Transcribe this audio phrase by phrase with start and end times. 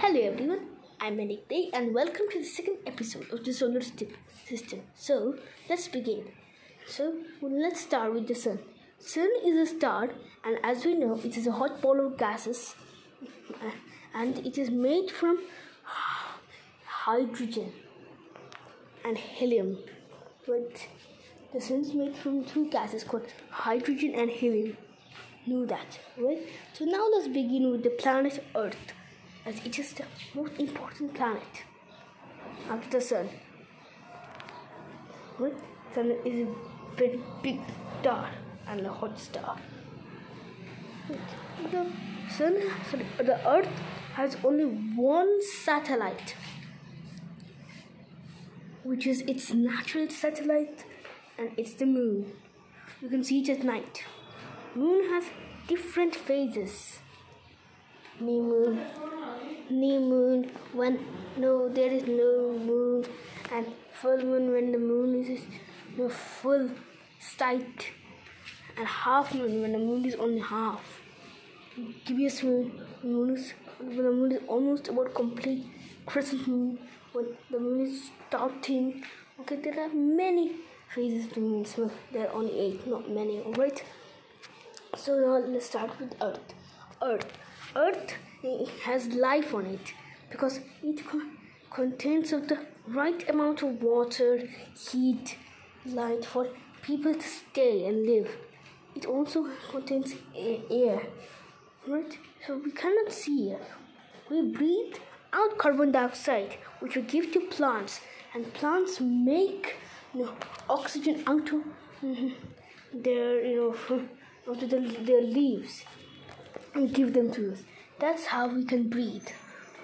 [0.00, 0.60] Hello everyone,
[1.00, 4.82] I'm Manik Day and welcome to the second episode of the solar system.
[4.94, 5.34] So
[5.68, 6.22] let's begin.
[6.86, 8.60] So let's start with the sun.
[9.00, 10.10] Sun is a star
[10.44, 12.76] and as we know it is a hot ball of gases
[14.14, 15.40] and it is made from
[16.86, 17.72] hydrogen
[19.04, 19.78] and helium.
[20.46, 20.86] But
[21.52, 24.76] the sun is made from two gases called hydrogen and helium.
[25.44, 26.46] Know that, right?
[26.72, 28.92] So now let's begin with the planet Earth
[29.48, 30.04] as it is the
[30.34, 31.64] most important planet
[32.68, 33.28] after the sun.
[35.38, 35.54] Right?
[35.94, 36.54] Sun is a
[36.96, 37.60] very big
[38.00, 38.28] star
[38.66, 39.56] and a hot star.
[41.72, 41.86] The
[42.36, 43.68] sun, sorry, the Earth
[44.14, 46.34] has only one satellite,
[48.82, 50.84] which is its natural satellite,
[51.38, 52.32] and it's the moon.
[53.00, 54.04] You can see it at night.
[54.74, 55.24] Moon has
[55.68, 56.98] different phases.
[58.20, 58.80] Moon,
[59.70, 60.98] new moon when
[61.36, 63.04] no there is no moon
[63.52, 65.42] and full moon when the moon is
[65.96, 66.70] no full
[67.20, 67.90] sight
[68.76, 71.02] and half moon when the moon is only half.
[72.04, 75.66] Gibbous moon moon is when the moon is almost about complete
[76.06, 76.78] crescent moon
[77.12, 79.04] when the moon is starting.
[79.40, 80.52] Okay there are many
[80.94, 83.84] phases to moon so there are only eight not many alright?
[84.96, 86.54] So now let's start with earth.
[87.02, 87.26] Earth
[87.76, 88.14] earth
[88.84, 89.92] has life on it
[90.30, 91.00] because it
[91.70, 94.48] contains of the right amount of water,
[94.90, 95.36] heat,
[95.84, 96.48] light for
[96.82, 98.36] people to stay and live.
[98.94, 101.02] It also contains air,
[101.86, 102.18] right?
[102.46, 103.66] So we cannot see air.
[104.30, 104.96] We breathe
[105.32, 108.00] out carbon dioxide, which we give to plants,
[108.34, 109.76] and plants make
[110.14, 110.32] you know,
[110.68, 111.62] oxygen out of
[112.92, 113.56] their you
[113.90, 113.98] know
[114.50, 115.84] out of the, their leaves
[116.74, 117.62] and give them to us.
[117.98, 119.28] That's how we can breathe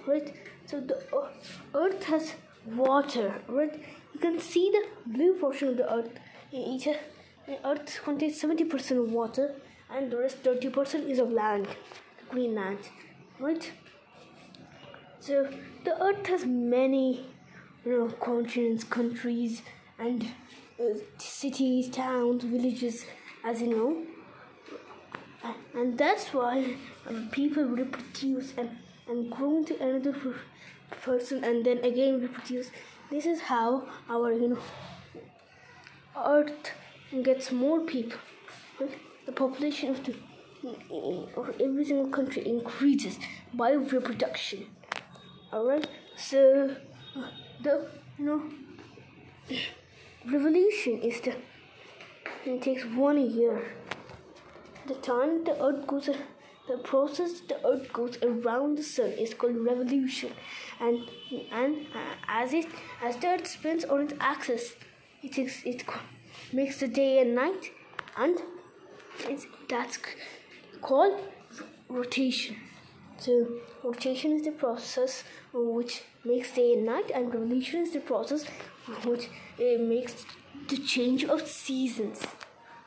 [0.06, 0.34] right?
[0.66, 1.02] So the
[1.74, 2.34] earth has
[2.66, 3.80] water right?
[4.12, 6.10] You can see the blue portion of the earth.
[6.52, 6.88] Each
[7.64, 9.54] earth contains 70% of water
[9.90, 11.68] and the rest 30% is of land
[12.30, 12.78] green land
[13.38, 13.70] right?
[15.18, 15.48] So
[15.84, 17.26] the earth has many
[17.84, 19.62] you know continents countries
[19.98, 20.26] and
[20.80, 23.04] uh, cities towns villages
[23.44, 24.02] as you know
[25.74, 26.76] and that's why
[27.08, 28.70] um, people reproduce and,
[29.08, 30.14] and grow into another
[31.02, 32.70] person and then again reproduce.
[33.10, 34.58] This is how our you know
[36.16, 36.70] earth
[37.22, 38.18] gets more people.
[39.26, 40.14] The population of the
[41.36, 43.18] of every single country increases
[43.52, 44.66] by reproduction.
[45.52, 46.76] All right so
[47.62, 47.88] the
[48.18, 48.42] you know
[50.26, 51.34] revolution is the
[52.46, 53.74] it takes one year
[54.86, 56.08] the time the earth goes
[56.66, 60.32] the process the earth goes around the sun is called revolution.
[60.80, 61.10] And
[61.52, 62.66] and uh, as it
[63.02, 64.74] as the earth spins on its axis
[65.22, 65.84] it is, it
[66.52, 67.72] makes the day and night
[68.16, 68.42] and
[69.28, 69.98] it's that's
[70.80, 71.20] called
[71.88, 72.56] rotation.
[73.18, 73.46] So
[73.82, 78.44] rotation is the process which makes day and night and revolution is the process
[79.04, 79.28] which
[79.58, 80.26] uh, makes
[80.68, 82.26] the change of seasons.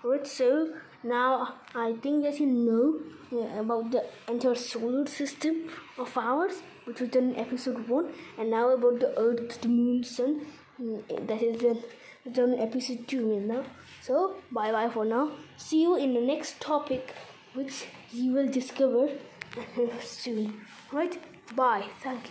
[0.04, 3.00] Right so now I think that you know
[3.32, 8.50] yeah, about the entire solar system of ours, which was done in episode one, and
[8.52, 10.46] now about the Earth, the Moon, Sun.
[10.82, 11.62] Mm, that is
[12.32, 13.64] done in episode two right now.
[14.02, 15.32] So bye bye for now.
[15.58, 17.14] See you in the next topic,
[17.54, 19.10] which you will discover
[20.02, 20.62] soon.
[20.92, 21.18] Right?
[21.56, 21.86] Bye.
[22.02, 22.24] Thank you.